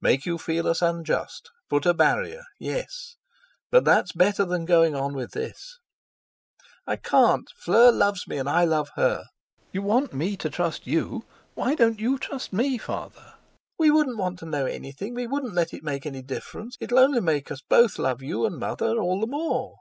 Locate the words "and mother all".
18.46-19.20